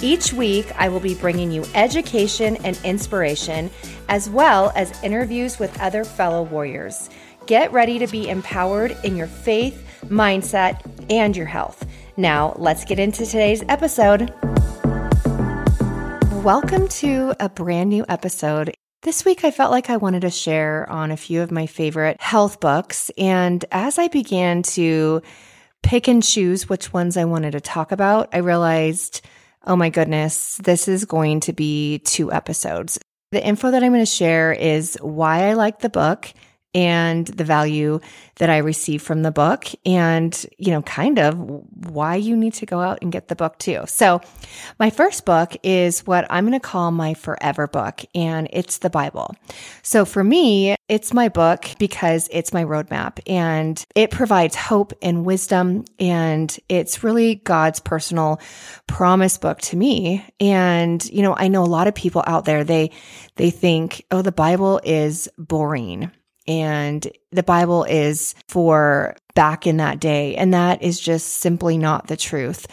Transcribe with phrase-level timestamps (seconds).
[0.00, 3.68] Each week, I will be bringing you education and inspiration,
[4.08, 7.10] as well as interviews with other fellow warriors.
[7.46, 11.84] Get ready to be empowered in your faith, mindset, and your health.
[12.16, 14.32] Now, let's get into today's episode.
[16.44, 18.72] Welcome to a brand new episode.
[19.02, 22.20] This week, I felt like I wanted to share on a few of my favorite
[22.20, 23.10] health books.
[23.18, 25.22] And as I began to
[25.82, 29.22] pick and choose which ones I wanted to talk about, I realized
[29.68, 32.98] oh my goodness, this is going to be two episodes.
[33.30, 36.32] The info that I'm going to share is why I like the book
[36.78, 37.98] and the value
[38.36, 42.66] that I receive from the book and, you know, kind of why you need to
[42.66, 43.82] go out and get the book too.
[43.88, 44.20] So
[44.78, 48.90] my first book is what I'm going to call my forever book and it's the
[48.90, 49.34] Bible.
[49.82, 55.24] So for me, it's my book because it's my roadmap and it provides hope and
[55.24, 58.40] wisdom and it's really God's personal
[58.86, 60.24] promise book to me.
[60.38, 62.92] And, you know, I know a lot of people out there, they,
[63.34, 66.12] they think, oh, the Bible is boring
[66.48, 70.34] and the Bible is for back in that day.
[70.34, 72.66] And that is just simply not the truth.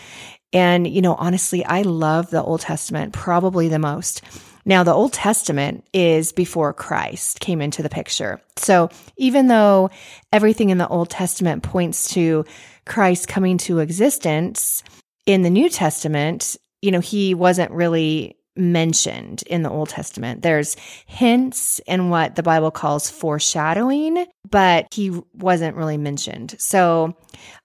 [0.54, 4.22] And, you know, honestly, I love the Old Testament probably the most.
[4.64, 8.42] Now, the Old Testament is before Christ came into the picture.
[8.56, 9.92] So even though
[10.32, 12.46] everything in the Old Testament points to
[12.86, 14.84] Christ coming to existence,
[15.26, 20.42] in the New Testament, you know, he wasn't really mentioned in the Old Testament.
[20.42, 20.76] There's
[21.06, 26.56] hints in what the Bible calls foreshadowing, but he wasn't really mentioned.
[26.58, 27.18] So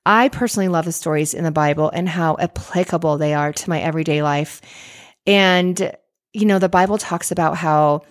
[0.05, 3.81] I personally love the stories in the Bible and how applicable they are to my
[3.81, 4.61] everyday life.
[5.27, 5.93] And,
[6.33, 8.03] you know, the Bible talks about how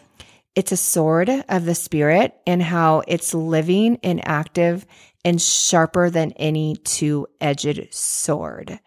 [0.56, 4.86] it's a sword of the spirit and how it's living and active
[5.26, 8.80] and sharper than any two edged sword.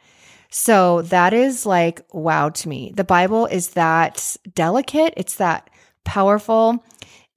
[0.55, 2.93] So that is like wow to me.
[2.95, 5.71] The Bible is that delicate, it's that
[6.05, 6.85] powerful,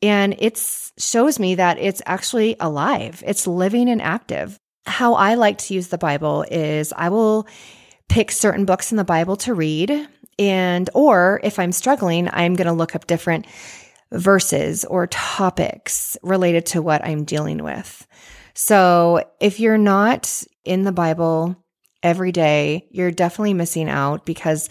[0.01, 0.61] and it
[0.99, 4.59] shows me that it's actually alive, it's living and active.
[4.85, 7.47] How I like to use the Bible is I will
[8.09, 12.67] pick certain books in the Bible to read and or if I'm struggling, I'm going
[12.67, 13.45] to look up different
[14.11, 18.05] verses or topics related to what I'm dealing with.
[18.53, 21.55] So, if you're not in the Bible
[22.05, 24.69] every day, you're definitely missing out because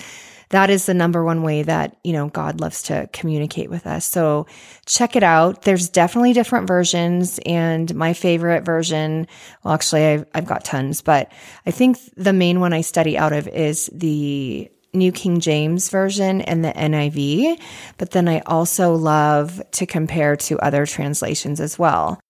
[0.50, 4.06] that is the number one way that, you know, God loves to communicate with us.
[4.06, 4.46] So
[4.86, 5.62] check it out.
[5.62, 9.26] There's definitely different versions and my favorite version,
[9.64, 11.32] well, actually I've, I've got tons, but
[11.66, 16.40] I think the main one I study out of is the New King James Version
[16.42, 17.60] and the NIV,
[17.98, 22.20] but then I also love to compare to other translations as well.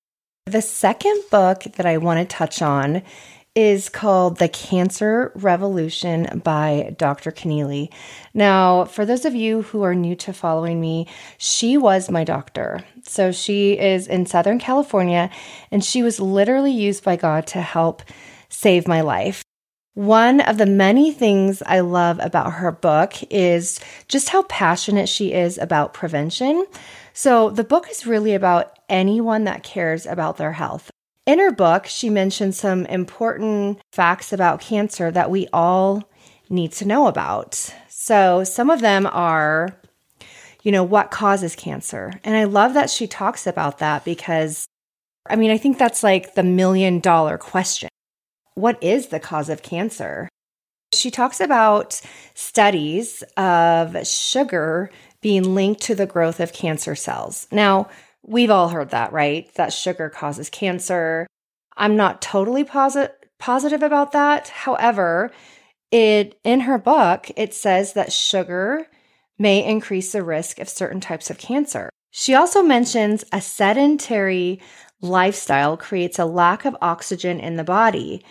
[0.46, 3.02] The second book that I want to touch on
[3.54, 7.30] is called The Cancer Revolution by Dr.
[7.30, 7.92] Connealy.
[8.32, 11.06] Now, for those of you who are new to following me,
[11.38, 12.84] she was my doctor.
[13.04, 15.30] So she is in Southern California
[15.70, 18.02] and she was literally used by God to help
[18.48, 19.44] save my life.
[19.94, 23.78] One of the many things I love about her book is
[24.08, 26.66] just how passionate she is about prevention.
[27.12, 30.90] So the book is really about anyone that cares about their health.
[31.26, 36.02] In her book, she mentions some important facts about cancer that we all
[36.50, 37.74] need to know about.
[37.88, 39.74] So, some of them are,
[40.62, 42.12] you know, what causes cancer?
[42.24, 44.66] And I love that she talks about that because,
[45.26, 47.88] I mean, I think that's like the million dollar question.
[48.54, 50.28] What is the cause of cancer?
[50.92, 52.00] She talks about
[52.34, 54.90] studies of sugar
[55.22, 57.48] being linked to the growth of cancer cells.
[57.50, 57.88] Now,
[58.26, 59.52] We've all heard that, right?
[59.54, 61.26] That sugar causes cancer.
[61.76, 64.48] I'm not totally posit- positive about that.
[64.48, 65.30] However,
[65.90, 68.86] it in her book, it says that sugar
[69.38, 71.90] may increase the risk of certain types of cancer.
[72.10, 74.60] She also mentions a sedentary
[75.00, 78.24] lifestyle creates a lack of oxygen in the body,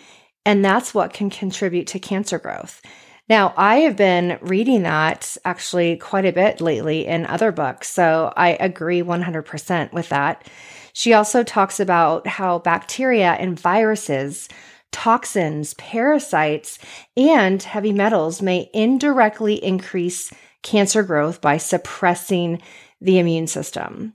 [0.44, 2.82] and that's what can contribute to cancer growth.
[3.28, 8.32] Now, I have been reading that actually quite a bit lately in other books, so
[8.36, 10.46] I agree 100% with that.
[10.92, 14.48] She also talks about how bacteria and viruses,
[14.92, 16.78] toxins, parasites,
[17.16, 20.30] and heavy metals may indirectly increase
[20.62, 22.60] cancer growth by suppressing
[23.00, 24.12] the immune system.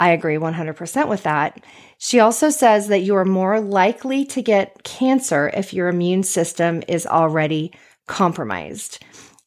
[0.00, 1.60] I agree 100% with that.
[1.98, 6.82] She also says that you are more likely to get cancer if your immune system
[6.88, 7.72] is already
[8.08, 9.04] compromised.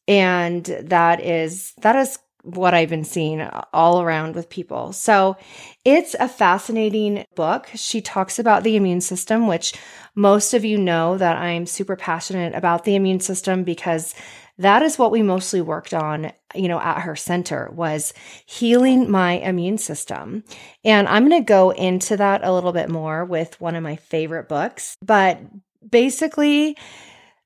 [0.08, 3.40] And that is that is what I've been seeing
[3.72, 4.92] all around with people.
[4.92, 5.36] So
[5.84, 7.68] it's a fascinating book.
[7.74, 9.74] She talks about the immune system, which
[10.16, 14.14] most of you know that I'm super passionate about the immune system because
[14.58, 18.12] that is what we mostly worked on, you know, at her center was
[18.44, 20.44] healing my immune system.
[20.84, 23.96] And I'm going to go into that a little bit more with one of my
[23.96, 25.40] favorite books, but
[25.88, 26.76] basically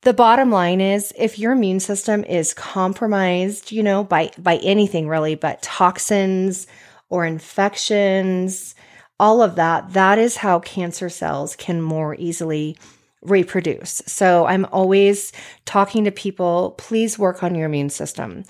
[0.07, 5.09] the bottom line is if your immune system is compromised, you know, by by anything
[5.09, 6.69] really, but toxins
[7.09, 8.77] or infections,
[9.19, 12.77] all of that, that is how cancer cells can more easily
[13.23, 14.01] reproduce.
[14.07, 15.33] So I'm always
[15.65, 18.45] talking to people, please work on your immune system.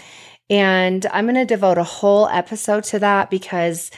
[0.51, 3.91] And I'm going to devote a whole episode to that because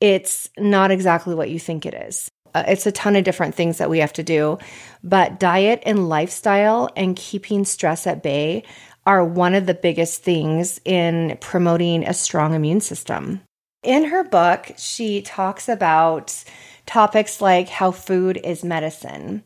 [0.00, 2.28] it's not exactly what you think it is.
[2.54, 4.58] Uh, it's a ton of different things that we have to do,
[5.02, 8.62] but diet and lifestyle and keeping stress at bay
[9.06, 13.40] are one of the biggest things in promoting a strong immune system.
[13.82, 16.42] In her book, she talks about
[16.86, 19.42] topics like how food is medicine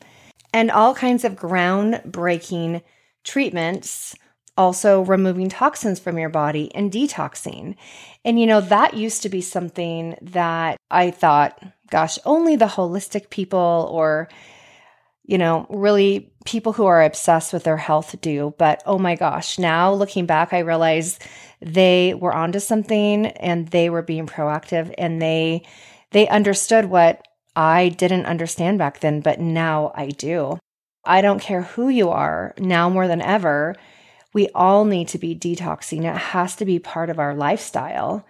[0.52, 2.82] and all kinds of groundbreaking
[3.24, 4.14] treatments
[4.56, 7.76] also removing toxins from your body and detoxing.
[8.24, 13.30] And you know, that used to be something that I thought, gosh, only the holistic
[13.30, 14.28] people or,
[15.24, 18.54] you know, really people who are obsessed with their health do.
[18.58, 21.18] But oh my gosh, now looking back, I realize
[21.60, 25.66] they were onto something and they were being proactive and they
[26.10, 30.58] they understood what I didn't understand back then, but now I do.
[31.04, 33.76] I don't care who you are, now more than ever
[34.32, 36.04] we all need to be detoxing.
[36.04, 38.24] It has to be part of our lifestyle.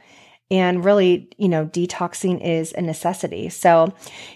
[0.50, 3.50] And really, you know, detoxing is a necessity.
[3.50, 3.92] So,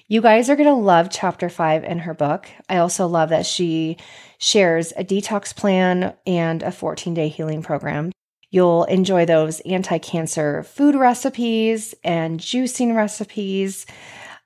[0.09, 2.51] you guys are going to love chapter five in her book.
[2.69, 3.97] I also love that she
[4.39, 8.13] shares a detox plan and a 14 day healing program.
[8.51, 13.87] You'll enjoy those anti cancer food recipes and juicing recipes,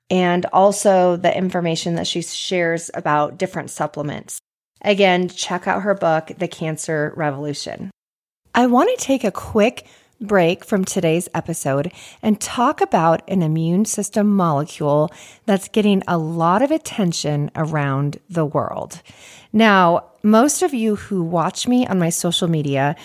[0.09, 4.39] and also the information that she shares about different supplements.
[4.83, 7.91] Again, check out her book, The Cancer Revolution.
[8.55, 9.89] I want to take a quick
[10.21, 11.93] break from today's episode
[12.23, 15.11] and talk about an immune system molecule
[15.45, 19.03] that's getting a lot of attention around the world.
[19.53, 22.97] Now, most of you who watch me on my social media,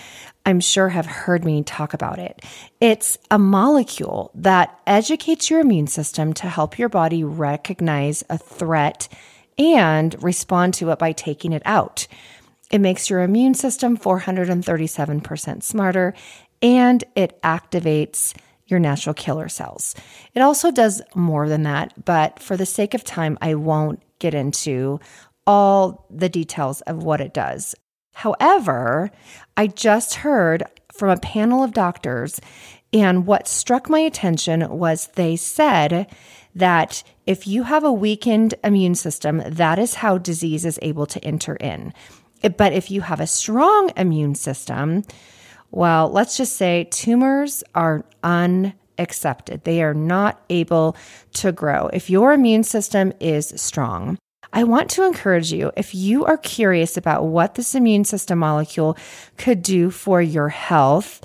[0.44, 2.42] I'm sure have heard me talk about it.
[2.80, 9.08] It's a molecule that educates your immune system to help your body recognize a threat
[9.58, 12.08] and respond to it by taking it out.
[12.72, 16.14] It makes your immune system 437% smarter
[16.62, 18.34] and it activates
[18.66, 19.94] your natural killer cells.
[20.34, 24.34] It also does more than that, but for the sake of time, I won't get
[24.34, 25.00] into
[25.46, 27.74] all the details of what it does.
[28.14, 29.10] However,
[29.56, 30.62] I just heard
[30.92, 32.40] from a panel of doctors,
[32.92, 36.06] and what struck my attention was they said
[36.54, 41.24] that if you have a weakened immune system, that is how disease is able to
[41.24, 41.94] enter in.
[42.56, 45.04] But if you have a strong immune system,
[45.72, 49.64] well, let's just say tumors are unaccepted.
[49.64, 50.96] They are not able
[51.34, 51.88] to grow.
[51.88, 54.18] If your immune system is strong,
[54.52, 58.98] I want to encourage you if you are curious about what this immune system molecule
[59.38, 61.22] could do for your health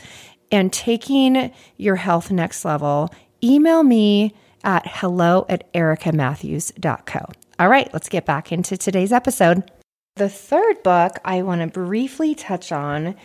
[0.49, 4.33] and taking your health next level, email me
[4.63, 7.25] at hello at ericamatthews.co.
[7.59, 9.69] All right, let's get back into today's episode.
[10.15, 13.15] The third book I want to briefly touch on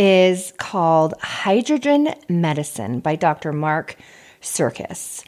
[0.00, 3.52] is called Hydrogen Medicine by Dr.
[3.52, 3.96] Mark
[4.40, 5.22] Sircus.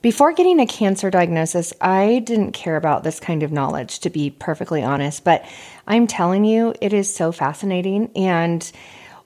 [0.00, 4.30] Before getting a cancer diagnosis, I didn't care about this kind of knowledge, to be
[4.30, 5.44] perfectly honest, but
[5.88, 8.12] I'm telling you, it is so fascinating.
[8.14, 8.70] And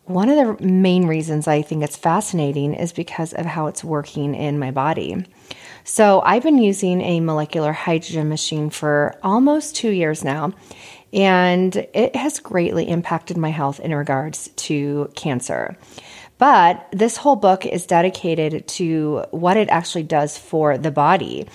[0.05, 4.35] one of the main reasons I think it's fascinating is because of how it's working
[4.35, 5.27] in my body.
[5.85, 10.53] So I've been using a molecular hydrogen machine for almost two years now,
[11.13, 15.77] and it has greatly impacted my health in regards to cancer.
[16.39, 21.49] But this whole book is dedicated to what it actually does for the body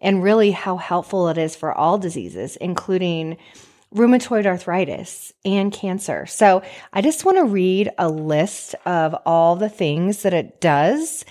[0.00, 3.36] and really how helpful it is for all diseases, including
[3.94, 6.24] rheumatoid arthritis and cancer.
[6.24, 6.62] So
[6.94, 11.24] I just want to read a list of all the things that it does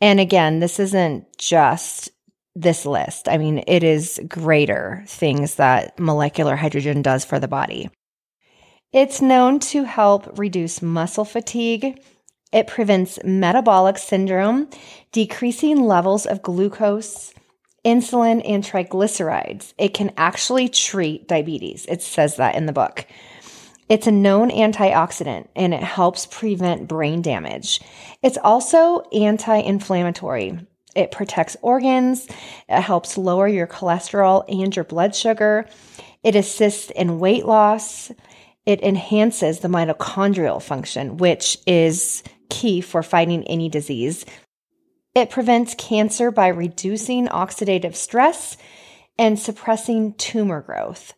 [0.00, 2.10] and again, this isn't just
[2.56, 3.28] this list.
[3.28, 7.90] I mean, it is greater things that molecular hydrogen does for the body.
[8.92, 12.00] It's known to help reduce muscle fatigue,
[12.52, 14.70] It prevents metabolic syndrome,
[15.12, 17.34] decreasing levels of glucose,
[17.84, 19.74] insulin, and triglycerides.
[19.76, 21.84] It can actually treat diabetes.
[21.86, 23.04] It says that in the book.
[23.88, 27.80] It's a known antioxidant and it helps prevent brain damage.
[28.22, 30.58] It's also anti inflammatory.
[30.96, 32.26] It protects organs,
[32.68, 35.68] it helps lower your cholesterol and your blood sugar,
[36.22, 38.10] it assists in weight loss,
[38.64, 44.24] it enhances the mitochondrial function, which is key for fighting any disease.
[45.14, 48.56] It prevents cancer by reducing oxidative stress
[49.18, 51.14] and suppressing tumor growth.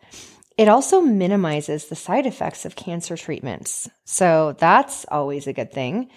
[0.57, 3.89] It also minimizes the side effects of cancer treatments.
[4.05, 6.11] So that's always a good thing.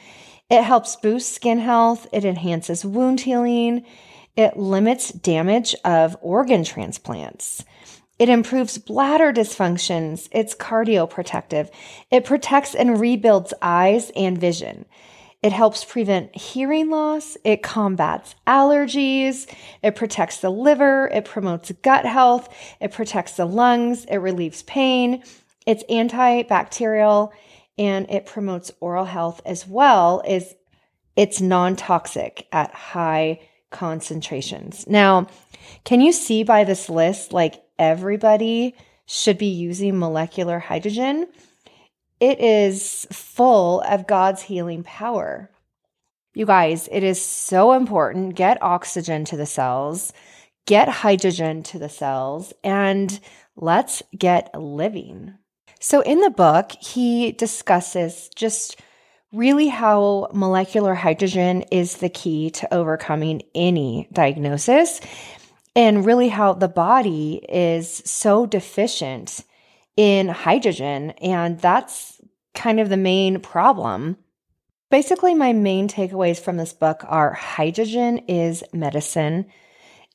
[0.51, 3.85] It helps boost skin health, it enhances wound healing,
[4.35, 7.63] it limits damage of organ transplants.
[8.19, 10.27] It improves bladder dysfunctions.
[10.31, 11.71] It's cardioprotective.
[12.11, 14.85] It protects and rebuilds eyes and vision.
[15.41, 17.37] It helps prevent hearing loss.
[17.45, 19.51] It combats allergies.
[19.81, 21.07] It protects the liver.
[21.07, 22.49] It promotes gut health.
[22.81, 24.03] It protects the lungs.
[24.05, 25.23] It relieves pain.
[25.65, 27.31] It's antibacterial
[27.81, 30.53] and it promotes oral health as well as
[31.15, 33.39] it's non-toxic at high
[33.71, 34.85] concentrations.
[34.87, 35.25] Now,
[35.83, 38.75] can you see by this list like everybody
[39.07, 41.27] should be using molecular hydrogen?
[42.19, 45.49] It is full of God's healing power.
[46.35, 48.35] You guys, it is so important.
[48.35, 50.13] Get oxygen to the cells,
[50.67, 53.19] get hydrogen to the cells, and
[53.55, 55.33] let's get living.
[55.83, 58.79] So, in the book, he discusses just
[59.33, 65.01] really how molecular hydrogen is the key to overcoming any diagnosis,
[65.75, 69.43] and really how the body is so deficient
[69.97, 71.11] in hydrogen.
[71.19, 72.21] And that's
[72.53, 74.17] kind of the main problem.
[74.91, 79.47] Basically, my main takeaways from this book are hydrogen is medicine.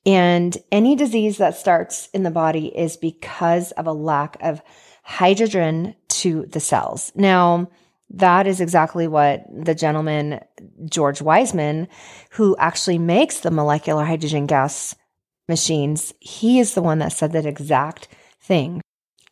[0.05, 4.63] And any disease that starts in the body is because of a lack of
[5.07, 7.13] hydrogen to the cells.
[7.15, 7.71] Now,
[8.11, 10.41] that is exactly what the gentleman,
[10.85, 11.87] George Wiseman,
[12.31, 14.97] who actually makes the molecular hydrogen gas
[15.49, 18.09] machines, he is the one that said that exact
[18.41, 18.81] thing.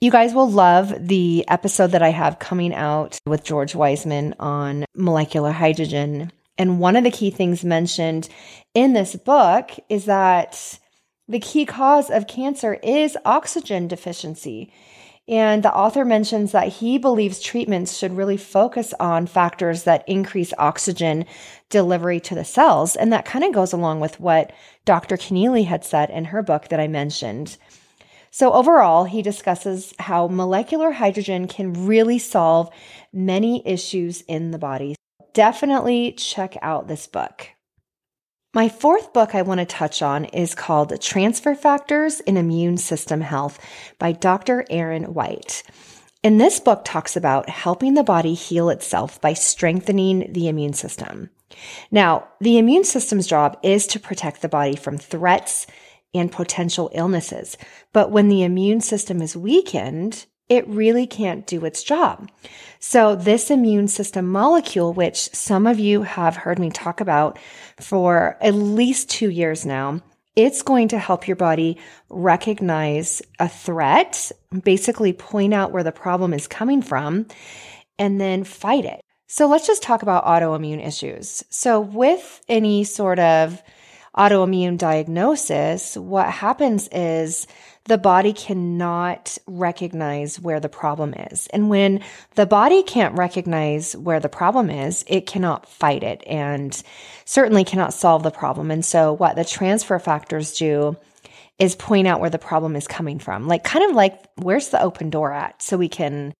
[0.00, 4.84] You guys will love the episode that I have coming out with George Wiseman on
[4.94, 6.30] molecular hydrogen.
[6.56, 8.28] And one of the key things mentioned
[8.74, 10.78] in this book is that
[11.26, 14.72] the key cause of cancer is oxygen deficiency.
[15.26, 20.52] And the author mentions that he believes treatments should really focus on factors that increase
[20.58, 21.24] oxygen
[21.70, 22.94] delivery to the cells.
[22.94, 24.52] And that kind of goes along with what
[24.84, 25.16] Dr.
[25.16, 27.56] Connealy had said in her book that I mentioned.
[28.30, 32.68] So, overall, he discusses how molecular hydrogen can really solve
[33.12, 34.96] many issues in the body.
[35.32, 37.53] Definitely check out this book.
[38.54, 43.20] My fourth book I want to touch on is called Transfer Factors in Immune System
[43.20, 43.58] Health
[43.98, 44.64] by Dr.
[44.70, 45.64] Aaron White.
[46.22, 51.30] And this book talks about helping the body heal itself by strengthening the immune system.
[51.90, 55.66] Now, the immune system's job is to protect the body from threats
[56.14, 57.56] and potential illnesses.
[57.92, 62.30] But when the immune system is weakened, it really can't do its job.
[62.78, 67.38] So this immune system molecule, which some of you have heard me talk about
[67.80, 70.02] for at least two years now,
[70.36, 71.78] it's going to help your body
[72.10, 74.32] recognize a threat,
[74.62, 77.26] basically point out where the problem is coming from,
[77.98, 79.00] and then fight it.
[79.28, 81.44] So let's just talk about autoimmune issues.
[81.50, 83.62] So with any sort of
[84.16, 87.46] autoimmune diagnosis, what happens is
[87.86, 91.48] the body cannot recognize where the problem is.
[91.48, 92.00] And when
[92.34, 96.82] the body can't recognize where the problem is, it cannot fight it and
[97.26, 98.70] certainly cannot solve the problem.
[98.70, 100.96] And so what the transfer factors do
[101.58, 103.46] is point out where the problem is coming from.
[103.46, 106.32] Like kind of like where's the open door at so we can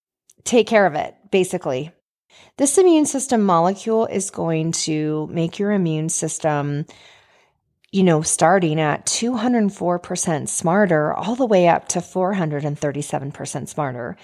[0.43, 1.91] take care of it, basically.
[2.57, 6.85] This immune system molecule is going to make your immune system
[7.95, 14.17] you know, starting at 204% smarter all the way up to 437% smarter.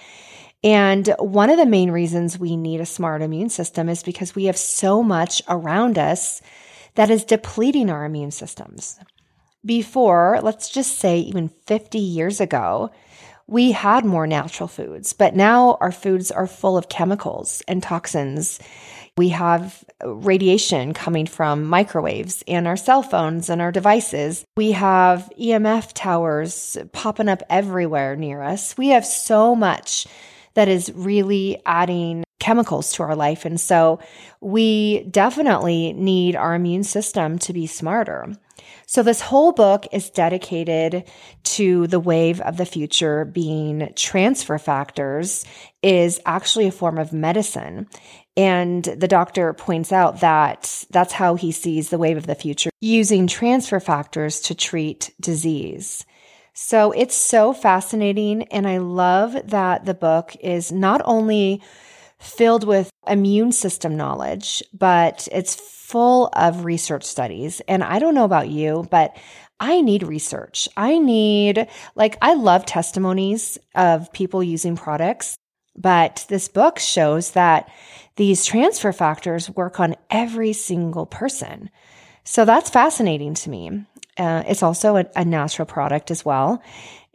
[0.62, 4.44] And one of the main reasons we need a smart immune system is because we
[4.44, 6.42] have so much around us
[6.96, 9.00] that is depleting our immune systems.
[9.64, 12.90] Before, let's just say even 50 years ago,
[13.46, 18.60] we had more natural foods, but now our foods are full of chemicals and toxins
[19.16, 24.44] we have radiation coming from microwaves and our cell phones and our devices.
[24.56, 28.76] We have EMF towers popping up everywhere near us.
[28.76, 30.06] We have so much
[30.54, 33.44] that is really adding chemicals to our life.
[33.44, 34.00] And so
[34.40, 38.34] we definitely need our immune system to be smarter.
[38.84, 41.04] So this whole book is dedicated
[41.44, 45.44] to the wave of the future being transfer factors
[45.82, 47.86] is actually a form of medicine.
[48.36, 52.70] And the doctor points out that that's how he sees the wave of the future
[52.80, 56.04] using transfer factors to treat disease.
[56.54, 58.42] So it's so fascinating.
[58.44, 61.62] And I love that the book is not only
[62.22, 67.60] filled with immune system knowledge, but it's full of research studies.
[67.68, 69.16] And I don't know about you, but
[69.60, 70.68] I need research.
[70.76, 75.36] I need, like, I love testimonies of people using products,
[75.76, 77.70] but this book shows that
[78.16, 81.70] these transfer factors work on every single person.
[82.24, 83.84] So that's fascinating to me.
[84.16, 86.62] Uh, it's also a, a natural product as well.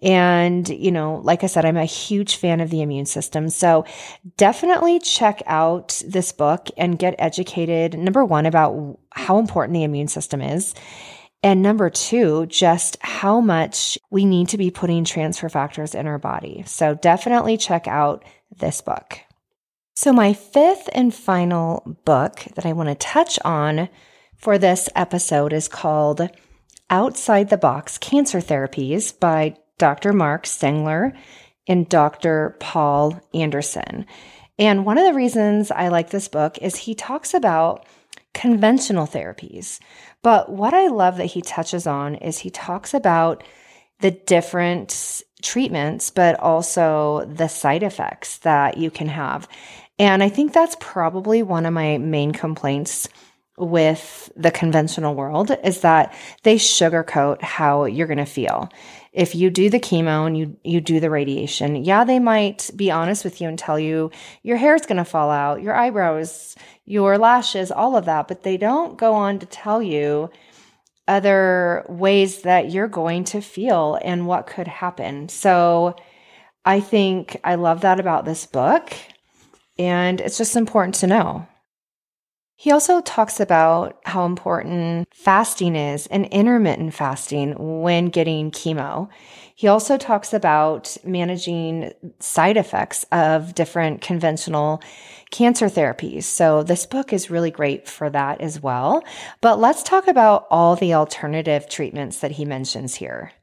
[0.02, 3.50] And, you know, like I said, I'm a huge fan of the immune system.
[3.50, 3.86] So
[4.36, 7.98] definitely check out this book and get educated.
[7.98, 10.76] Number one, about how important the immune system is.
[11.44, 16.20] And number two, just how much we need to be putting transfer factors in our
[16.20, 16.64] body.
[16.68, 18.24] So definitely check out
[18.56, 19.20] this book.
[19.96, 23.90] So, my fifth and final book that I want to touch on
[24.36, 26.30] for this episode is called
[26.90, 30.14] Outside the Box Cancer Therapies by Dr.
[30.14, 31.14] Mark Stengler
[31.68, 32.56] and Dr.
[32.60, 34.06] Paul Anderson.
[34.58, 37.86] And one of the reasons I like this book is he talks about
[38.34, 39.80] conventional therapies.
[40.22, 43.44] But what I love that he touches on is he talks about
[44.00, 49.48] the different treatments, but also the side effects that you can have.
[50.00, 53.10] And I think that's probably one of my main complaints
[53.58, 58.70] with the conventional world is that they sugarcoat how you're going to feel.
[59.14, 62.92] If you do the chemo and you you do the radiation, yeah, they might be
[62.92, 64.12] honest with you and tell you
[64.44, 68.58] your hair's going to fall out, your eyebrows, your lashes, all of that, but they
[68.58, 70.30] don't go on to tell you
[71.08, 75.30] other ways that you're going to feel and what could happen.
[75.30, 75.96] So
[76.64, 78.94] I think I love that about this book
[79.80, 81.48] and it's just important to know.
[82.60, 89.10] He also talks about how important fasting is and intermittent fasting when getting chemo.
[89.54, 94.82] He also talks about managing side effects of different conventional
[95.30, 96.24] cancer therapies.
[96.24, 99.04] So this book is really great for that as well.
[99.40, 103.34] But let's talk about all the alternative treatments that he mentions here.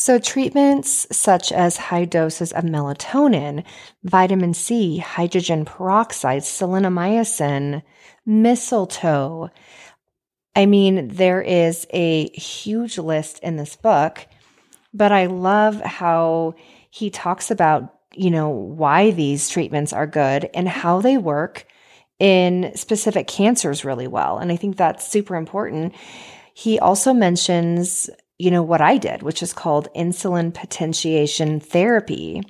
[0.00, 3.64] So, treatments such as high doses of melatonin,
[4.04, 7.82] vitamin C, hydrogen peroxide, seleniumycin,
[8.24, 9.50] mistletoe.
[10.54, 14.24] I mean, there is a huge list in this book,
[14.94, 16.54] but I love how
[16.90, 21.66] he talks about, you know, why these treatments are good and how they work
[22.20, 24.38] in specific cancers really well.
[24.38, 25.92] And I think that's super important.
[26.54, 32.42] He also mentions you know, what I did, which is called insulin potentiation therapy,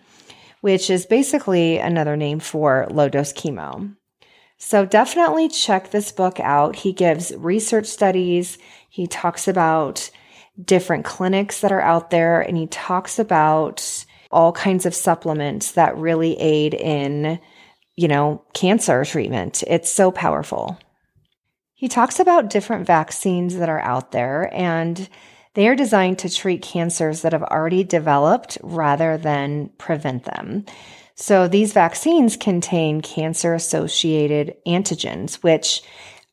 [0.61, 3.94] which is basically another name for low dose chemo.
[4.59, 6.77] So definitely check this book out.
[6.77, 8.59] He gives research studies.
[8.90, 10.11] He talks about
[10.62, 15.96] different clinics that are out there and he talks about all kinds of supplements that
[15.96, 17.38] really aid in,
[17.96, 19.62] you know, cancer treatment.
[19.66, 20.79] It's so powerful.
[21.74, 25.09] He talks about different vaccines that are out there and
[25.59, 30.64] they are designed to treat cancers that have already developed rather than prevent them.
[31.16, 35.83] So these vaccines contain cancer associated antigens, which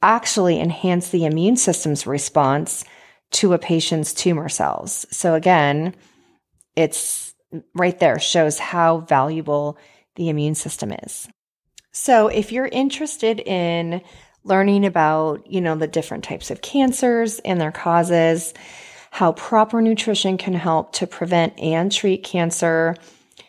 [0.03, 2.85] actually enhance the immune system's response
[3.31, 5.07] to a patient's tumor cells.
[5.09, 5.95] So again,
[6.75, 7.33] it's
[7.73, 9.79] right there shows how valuable
[10.17, 11.27] the immune system is.
[11.91, 14.03] So if you're interested in
[14.43, 18.53] learning about, you know, the different types of cancers and their causes,
[19.15, 22.97] how proper nutrition can help to prevent and treat cancer.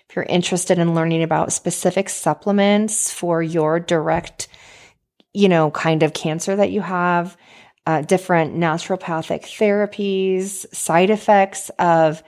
[0.09, 4.46] If you're interested in learning about specific supplements for your direct,
[5.35, 7.37] you know, kind of cancer that you have,
[7.85, 12.22] uh, different naturopathic therapies, side effects of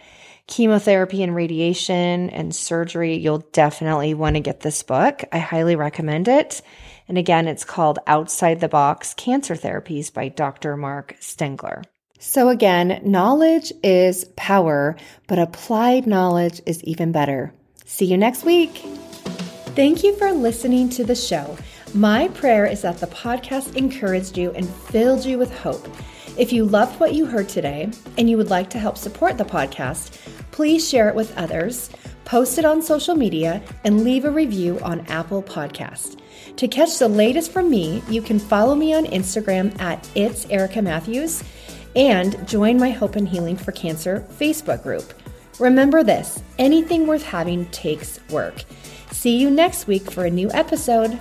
[0.49, 5.23] chemotherapy and radiation and surgery, you'll definitely want to get this book.
[5.31, 6.61] I highly recommend it.
[7.07, 10.77] And again, it's called Outside the Box Cancer Therapies by Dr.
[10.77, 11.85] Mark Stengler.
[12.19, 14.97] So again, knowledge is power,
[15.29, 17.53] but applied knowledge is even better.
[17.85, 18.79] See you next week.
[19.77, 21.57] Thank you for listening to the show.
[21.95, 25.87] My prayer is that the podcast encouraged you and filled you with hope.
[26.37, 29.45] If you loved what you heard today and you would like to help support the
[29.45, 30.19] podcast,
[30.51, 31.89] please share it with others
[32.29, 36.21] post it on social media, and leave a review on Apple Podcast.
[36.57, 40.83] To catch the latest from me, you can follow me on Instagram at It's Erica
[40.83, 41.43] Matthews
[41.97, 45.13] and join my Hope and Healing for Cancer Facebook group.
[45.59, 48.65] Remember this anything worth having takes work.
[49.11, 51.19] See you next week for a new episode.